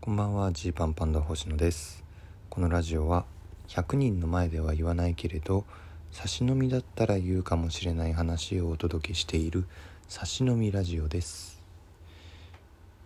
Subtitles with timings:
[0.00, 2.04] こんばんはジーパンパンダ星野です。
[2.50, 3.24] このラジオは
[3.66, 5.64] 100人の前では言わないけれど
[6.12, 9.66] 差し飲みだったら言うかもしれない話をお届けしている
[10.06, 11.60] 差し飲みラジオです。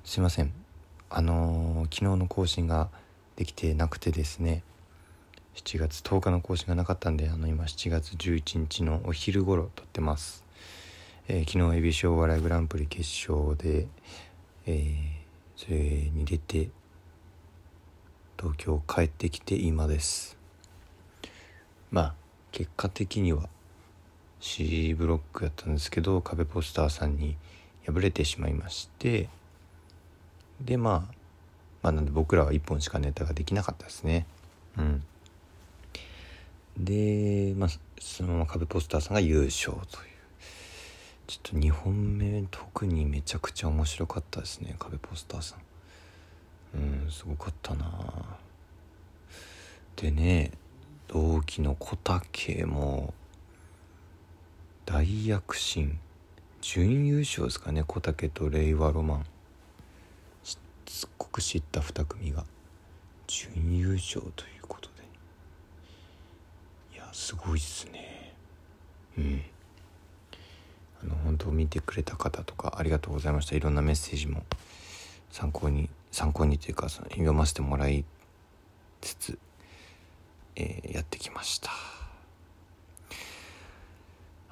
[0.05, 0.53] すいません。
[1.09, 2.91] あのー、昨日の更新が
[3.37, 4.63] できてなくてですね
[5.55, 10.45] 7月10日の更新がなかったんであの今7月11日のお昼頃撮ってます、
[11.27, 13.89] えー、昨日エビショー笑いグランプリ決勝で、
[14.67, 15.23] えー
[15.57, 16.71] それに出て
[18.43, 20.37] 東京帰ってきて今です。
[21.93, 22.15] まあ
[22.51, 23.49] 結果的には
[24.41, 27.37] C ブロックやったんですけど壁ポスターさんに
[27.87, 29.29] 敗れてしまいまして
[30.61, 31.15] でまあ
[31.83, 34.27] まあなんで僕らは1本しかネタができなかったですね。
[34.77, 35.05] うん。
[36.77, 37.69] でまあ
[38.01, 39.87] そのまま壁ポスターさんが優勝という。
[41.29, 45.72] ちょっと2本目特にめちゃくちゃ面白かったですね壁ポスターさん。
[46.75, 47.87] うんすごかったな。
[49.97, 50.53] でね
[51.09, 53.13] 同期の小竹も
[54.87, 55.99] 大躍進。
[56.61, 59.27] 準優勝ですかね小竹と令和ロマン。
[60.45, 62.45] すっごく知った2組が。
[63.27, 65.03] 準優勝ということで。
[66.95, 68.35] いやすごいっすね。
[69.19, 69.43] うん。
[71.03, 73.57] あの本当見てくれた方とかありがとうございました。
[73.57, 74.45] いろんなメッセージも
[75.31, 78.05] 参考に参考にというかその読ませてもらい
[79.01, 79.39] つつ、
[80.55, 81.71] えー、やってきました。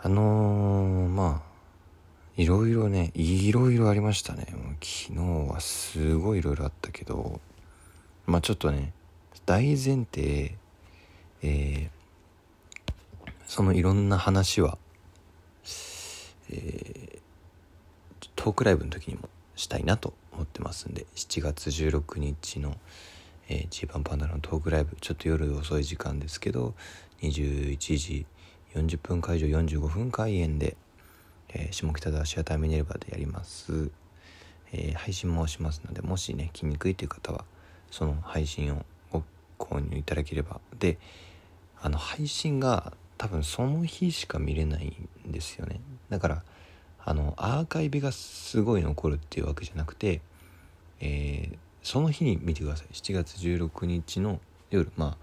[0.02, 1.50] あのー、まあ
[2.36, 4.46] いろいろねいろいろありましたね。
[4.52, 7.40] もう昨日はすごいいろいろあったけど
[8.26, 8.92] まあちょっとね
[9.46, 10.56] 大前提
[11.42, 14.78] えー、そのいろんな話は
[16.52, 22.74] えー、トークライブの時にもしたいなと思ってますんで7月16日の、
[23.50, 26.74] えー、ジーパンパンダのトークライブちょっと夜遅い時間ですけど
[27.20, 28.26] 21時
[28.74, 30.76] 40分会場45分開演で、
[31.50, 33.90] えー、下北沢シアターミネルバでやります、
[34.72, 37.44] えー、配信もしますのでもしね来にくいという方は
[37.90, 39.22] その配信をご
[39.58, 40.96] 購入いただければで
[41.82, 44.96] あの配信が多分その日しか見れない
[45.28, 45.80] んですよね。
[46.08, 46.42] だから
[47.04, 50.20] あのアーカイブがすごい残るっていうわけじゃなくて、
[51.00, 52.86] えー、その日に見てください。
[52.92, 54.40] 7月16日の
[54.70, 54.92] 夜。
[54.96, 55.16] まあ、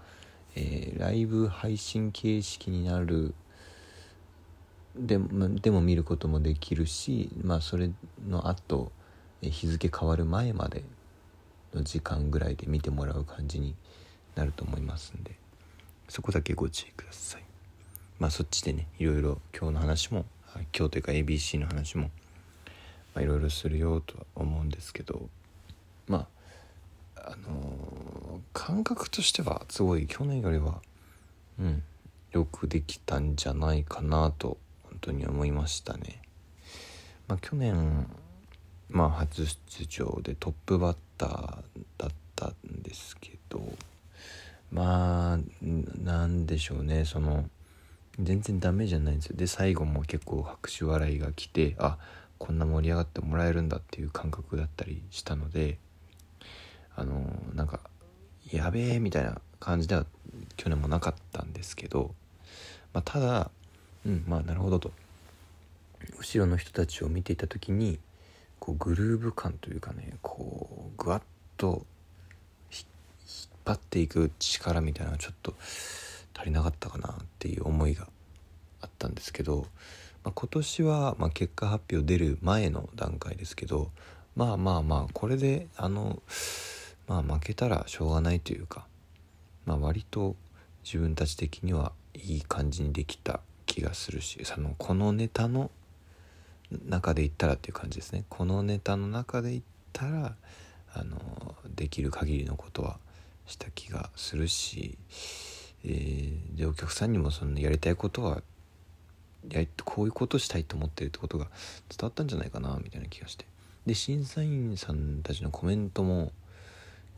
[0.56, 3.34] えー、ライブ配信形式になる。
[4.96, 5.16] で
[5.60, 7.88] でも見ることもできるしまあそれ
[8.26, 8.90] の後
[9.42, 10.82] 日付変わる前まで
[11.72, 13.76] の時間ぐらいで見てもらう感じに
[14.34, 15.36] なると思いますんで。
[16.08, 17.44] そこだけご注意ください。
[18.18, 20.24] まあそっちでねいろいろ今日の話も
[20.76, 22.10] 今日というか ABC の話も
[23.16, 25.28] いろいろするよとは思うんですけど
[26.08, 26.26] ま
[27.16, 30.82] ああのー、感覚としてはすごい去年よりは
[31.58, 31.82] うん
[32.32, 36.20] よくできたんじゃないかなと本当に思いましたね。
[37.28, 38.06] まあ、去年
[38.90, 41.30] まあ初出場でトップバッター
[41.96, 43.62] だったんですけど
[44.70, 45.38] まあ
[46.02, 47.48] なんでしょうねその
[48.20, 51.96] 全然ダメじゃないんですよで最後も結構拍手笑いが来てあ
[52.36, 55.78] こんな盛り上がってもらえるんだっていう感覚だったりしたので
[56.94, 57.80] あの、なんか
[58.52, 60.06] やべえみたいな感じでは
[60.56, 62.14] 去年もなかったんですけど、
[62.92, 63.50] まあ、ただ
[64.06, 64.90] うんまあなるほどと。
[66.18, 67.98] 後ろの人たちを見ていた時に
[68.60, 71.22] こうグルーヴ感というかねこうぐわっ
[71.56, 71.84] と
[72.72, 72.84] 引っ
[73.64, 75.54] 張っていく力みたいなのがちょっと
[76.36, 78.06] 足りなかったかなっていう思いが
[78.80, 79.66] あったんですけど、
[80.24, 83.90] まあ、今年はま結果発表出る前の段階ですけど
[84.36, 86.22] まあまあまあこれであの
[87.08, 88.86] まあ負けたらしょうがないというか、
[89.66, 90.36] まあ、割と
[90.84, 95.70] 自分たち的にはいい感じにできた気がするしそのこのネタの
[96.86, 98.24] 中で言ったらっていう感じですね。
[98.28, 100.36] このネタの中で言ったら
[100.92, 102.98] あのできる限りのことは
[103.46, 104.98] した気がするし
[105.84, 108.42] えー、でお客さんにもそのやりたいことは
[109.48, 111.46] やこういうことしたいと思ってるってことが
[111.88, 113.46] 伝わったんじゃないかなみたいな気がして。
[113.86, 116.32] で審査員さんたちのコメントも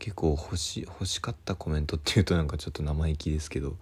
[0.01, 3.77] 結構欲し欲しかったコメントっていうとなんかちょっと生意気ですけど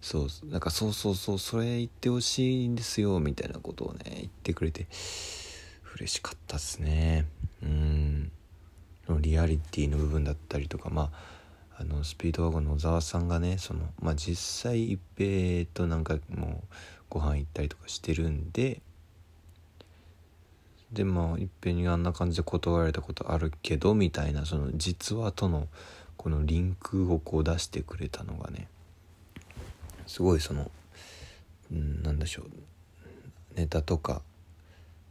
[0.00, 4.86] そうなんかそうそうそうそれ言ってほしいんですよみたいなことをね言ってくれて
[5.96, 7.26] 嬉しかったっすね。
[7.62, 8.32] うん。
[9.20, 11.34] リアリティの部分だったりとかまあ
[11.76, 16.74] あのスピードワゴンの小沢さんがねその、まあ、実際一平となんかもう
[17.10, 18.80] ご飯行ったりとかしてるんで
[20.92, 25.68] でまあいっぺんにあんな感じで断られたことあるけどみたいなその実話との
[26.16, 28.68] このリンクをこう出してくれたのがね
[30.06, 30.70] すごいその、
[31.72, 32.50] うん、なんでしょう
[33.56, 34.22] ネタとか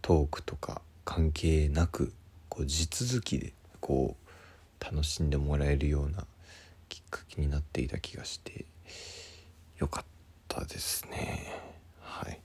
[0.01, 2.13] トークとか関係なく
[2.49, 6.25] こう地続きでこう楽しんでもらえるような
[6.89, 8.65] きっかけになっていた気がして
[9.77, 10.05] よかっ
[10.47, 11.51] たですね。
[12.01, 12.39] はい。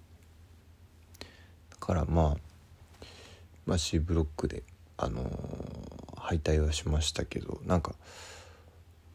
[1.70, 2.47] だからまあ
[3.68, 4.62] まあ C ブロックで
[4.96, 7.94] あのー、敗退はしましたけどなんか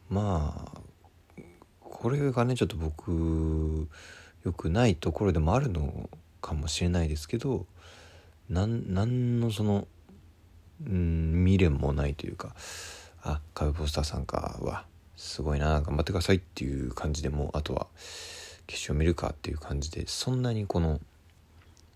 [0.08, 3.88] まあこれがねちょっと僕
[4.44, 6.08] 良くないところでもあるの
[6.40, 7.66] かもしれないですけど
[8.48, 9.88] なんのその
[10.86, 12.54] うん未練もないというか
[13.22, 14.84] あカブポスターさんかは
[15.16, 17.88] すごいな頑張ってくださいっていう感じでもうあとは
[18.68, 21.00] 決勝見るかっていう感じでそんなにこの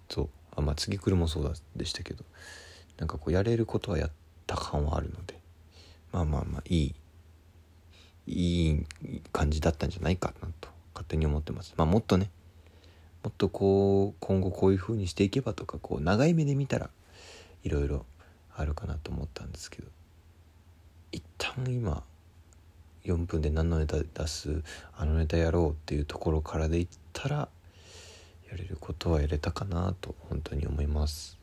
[0.09, 0.29] そう
[0.59, 2.25] あまあ次来るもそうでしたけど
[2.99, 4.11] なんかこうやれることはやっ
[4.47, 5.39] た感はあるので
[6.13, 6.95] まあまあまあいい
[8.27, 8.87] いい
[9.33, 11.73] 感じだったんじゃないかなと勝手に思ってます。
[11.77, 12.31] まあもっとね
[13.23, 16.91] もっとこう今後こういう風にしていけばとかこう長い目で見たら
[17.63, 18.05] いろいろ
[18.55, 19.89] あるかなと思ったんですけど
[21.13, 22.03] 一旦今
[23.05, 24.63] 4分で何のネタ出す
[24.97, 27.49] あのネタやろうっていうところからでいったら
[28.51, 31.39] やれることはやれたかなと本当に思います。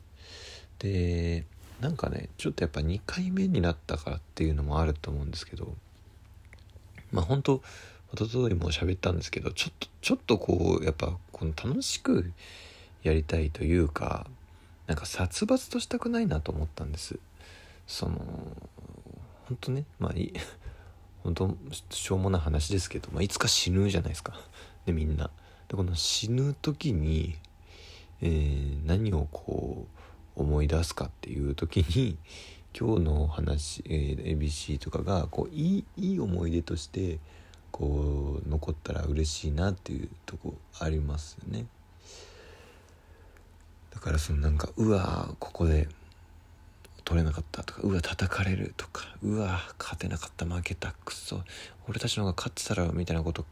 [0.78, 1.44] で
[1.80, 5.74] なんかねちょっとやっぱ2回目になったからっていうのもあると思うんですけど
[7.12, 7.62] まあ本当
[8.14, 12.32] 一昨日も喋ったんですけどちょっとちょっとこうやっぱこの楽しく
[13.02, 14.26] やりたいというか
[14.86, 17.18] なんか殺伐としたくないなと思ったんです。
[17.86, 18.18] その
[19.46, 20.32] 本当ねまあいい
[21.22, 21.56] 本当
[21.90, 24.34] しょうもない話ですけど、まあ、いつか死ぬじゃないですか。
[24.86, 25.30] でみんな。
[25.68, 27.36] でこの死ぬ時に、
[28.20, 29.86] えー、何をこ
[30.36, 32.16] う思い出すかっていう時に
[32.78, 37.18] 今日の話、えー、ABC とかがこういいいい思い出として
[37.70, 41.66] こう残ったら嬉しいなっていうとこありますよね。
[43.90, 45.88] だからそのなんかうわここで
[47.06, 51.40] 取れなかったとかうわ叩かれるとかうわ勝てなかった負けたくそ
[51.88, 53.46] 俺たちの方が勝ってたらみたいなこと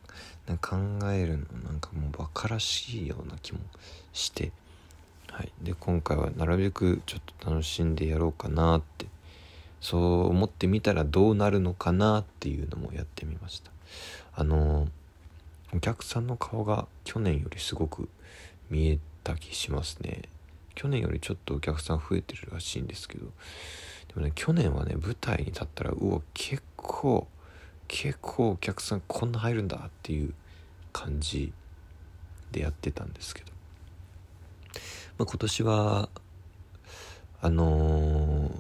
[0.49, 3.61] なんか考えるのなんかもうバカらしいような気も
[4.13, 4.51] して、
[5.31, 9.07] はい、で今回はなるべくちょっと楽しんでやろうかなって
[9.81, 13.71] そう思ってみたらどうなるのかなっていうのもやってみました。
[14.35, 14.89] あの
[15.73, 18.09] お客さんの顔が去年よりすごく
[18.69, 20.23] 見えた気しますね。
[20.75, 23.27] 去年よりちょっとお客さん増えてるらしいんですけど
[24.09, 27.27] でもね去年はね舞台に立ったらうわ結構
[27.89, 30.35] 結構お客さんこんな入るんだっていう
[30.93, 31.53] 感じ
[32.53, 33.53] でやってたんですけど、
[35.19, 36.09] まあ、今年は
[37.43, 38.51] あのー、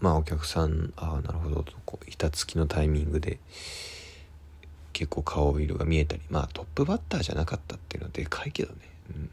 [0.00, 3.38] まあお客さんああなるほどとこう板付きのタイミングで
[4.92, 8.78] 結構顔色が見えたりまあトップバッターじゃなかったっていうのはでかいけどね。
[9.14, 9.30] うん。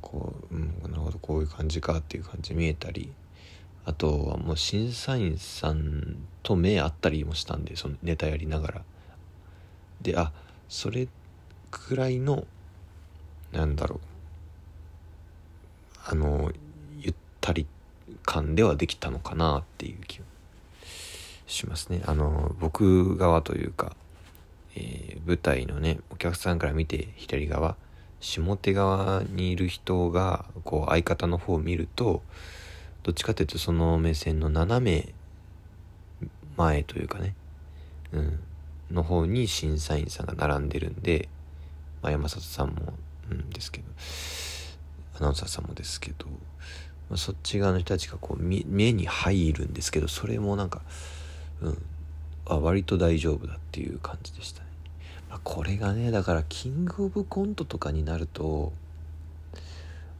[0.00, 3.12] こう、うん、なるほどこういう感じかっていう感じ見えたり
[3.84, 8.82] あとはもう審査員さんと目合ったりもしたんでそのネタやりながら。
[10.02, 10.32] であ
[10.68, 11.08] それ
[11.70, 12.46] くらいの
[13.52, 14.00] なんだろう。
[16.04, 16.52] あの
[16.98, 17.66] ゆったり
[18.24, 20.24] 感ではできたのかなっていう気が
[21.46, 22.02] しますね。
[22.04, 23.96] あの僕側というか、
[24.76, 27.76] えー、舞台のねお客さんから見て左側
[28.20, 32.22] 下手側にいる人がこう相方の方を見ると
[33.02, 35.14] どっちかというとその目線の斜め
[36.56, 37.34] 前というかね、
[38.12, 38.40] うん、
[38.90, 41.28] の方に審査員さんが並んでるんで、
[42.02, 42.94] まあ、山里さんも、
[43.30, 43.84] うんですけど
[45.18, 46.26] アナウンサーさんもですけど、
[47.10, 50.82] まあ、そっち側の人たちがこう目に入るんですけどそれもなんか、
[51.60, 51.82] うん、
[52.46, 54.67] あ割と大丈夫だっていう感じでしたね。
[55.44, 58.72] これがねだからキングオブコントとかになると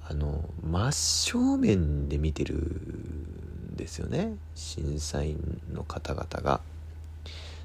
[0.09, 4.35] あの真正面で見てるんですよね。
[4.55, 6.61] 審査員の方々が。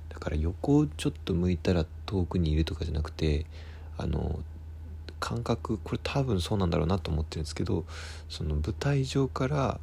[0.09, 3.45] だから横をちょっと向いたら遠くにいるとかじゃなくて
[3.97, 4.39] あの
[5.19, 7.85] 感覚これ多分そうなんだろうなと思ってるんですけど
[8.29, 9.79] その舞台上から、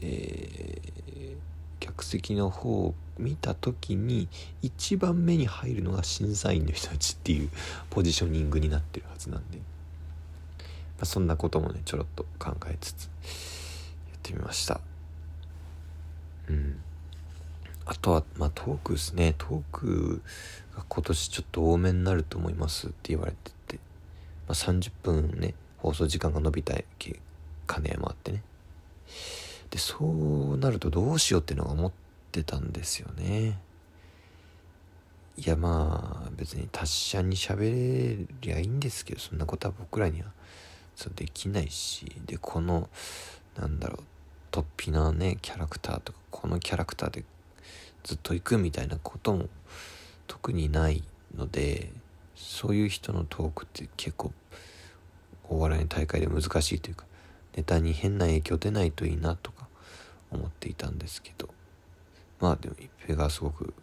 [0.00, 1.36] えー、
[1.82, 4.28] 客席の方を見た時に
[4.62, 7.50] 一番目に入るのが審査員の人たちっていう
[7.90, 9.64] ポジショニングになってるはずなんで、ま
[11.00, 13.10] あ、そんなこともねちょろっと考えつつや
[14.16, 14.80] ってみました。
[16.48, 16.80] うん。
[17.84, 19.34] あとはまあトークですね。
[19.36, 20.22] トーク
[20.76, 23.76] が今年ちょっと多めになると思いますって言われてて、
[24.46, 26.74] まあ、30分ね放送時間が伸びた
[27.66, 28.44] 金山あってね。
[29.72, 31.92] でそうなるとどうしようっていうのが思っ
[32.30, 33.58] てたんですよね。
[35.38, 40.28] いやまあ別に達者に喋れりゃいいんですけどそんなことは僕らには
[40.94, 42.90] そうできないしでこの
[43.56, 44.02] なんだろう
[44.50, 47.24] 突飛なねキャラクターとかこのキャラクターで
[48.04, 49.48] ずっと行くみたいなことも
[50.26, 51.02] 特にない
[51.34, 51.90] ので
[52.36, 54.32] そういう人のトークって結構
[55.48, 57.06] お笑いの大会で難しいというか
[57.56, 59.61] ネタに変な影響出ないといいなとか
[60.32, 61.48] 思っていたんですけど
[62.40, 63.74] まあでも一平がすごく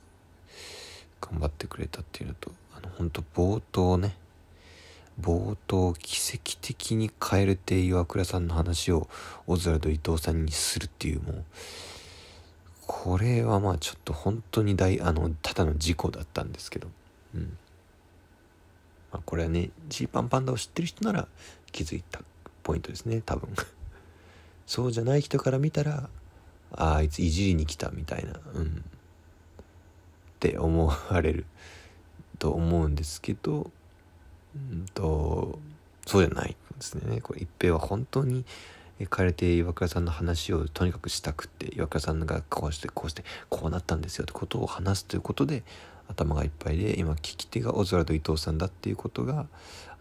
[1.22, 4.16] 頑張ってくれたっていうのとあの本当冒頭ね
[5.22, 9.10] 冒頭奇跡的に蛙亭岩倉さんの話を
[9.48, 11.44] オズワルド伊藤さんにするっていうもう
[12.88, 16.88] これはまあちょっと本当に大あのただの事故だったんですけど
[17.36, 17.58] うん。
[19.12, 21.28] まあこれはねジーパンパンダを知ってる人なら
[21.72, 22.22] 気づいた
[22.64, 23.50] ポイントですね多分。
[24.66, 26.10] そうじゃない人から見たら
[26.74, 28.40] ああいついじりに来たみたいな。
[28.54, 28.66] うん。
[28.66, 31.46] って思われる
[32.38, 33.70] と思うんですけど
[34.56, 35.60] うんと
[36.06, 37.20] そうじゃないですね。
[37.22, 38.46] これ一平は本当に
[39.10, 45.64] 彼て岩倉さんの話をとにかくしたくって岩倉さんがこうしてこうしてこうなったんですよってことを話すということで
[46.08, 49.46] 頭がいっぱいで今聞き手がオズワルド伊藤さんだっていうことが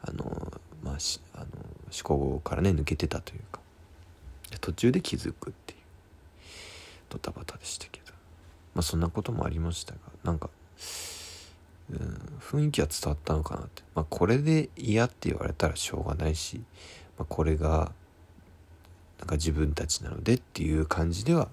[0.03, 0.95] あのまあ
[1.35, 1.47] あの
[1.93, 3.61] 思考からね抜けてたというか。
[4.61, 5.78] 途中で気づくっていう。
[7.09, 8.13] ドタバタでしたけど。
[8.75, 10.51] まあそんなこともありましたがなんか
[11.91, 16.61] うん、雰囲気は伝わったのかなって、まあ、これで嫌って言われたらしょうがないし、
[17.19, 17.93] まあ、これが
[19.19, 21.49] なんか自分たちなのでっていう感じでは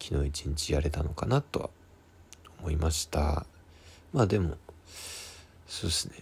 [0.00, 1.70] 昨日一日やれたのかなとは
[2.60, 3.46] 思いました。
[4.12, 4.56] まあでも
[5.66, 6.14] そうですね。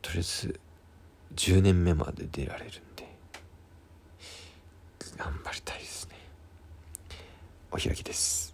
[0.00, 0.60] とりあえず
[1.34, 3.08] 10年目まで出られるんで
[5.16, 6.11] 頑張りたいですね。
[7.72, 8.51] お開きです。